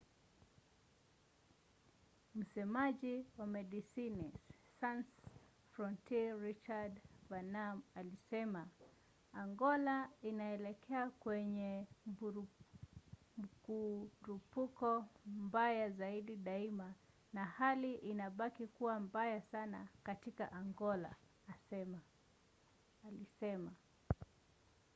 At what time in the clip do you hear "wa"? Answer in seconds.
3.37-3.47